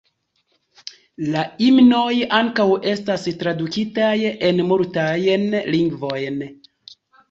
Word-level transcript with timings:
La 1.35 1.43
himnoj 1.59 2.07
ankaŭ 2.39 2.67
estas 2.95 3.29
tradukitaj 3.45 4.17
en 4.51 4.67
multajn 4.75 5.51
lingvojn. 5.79 6.47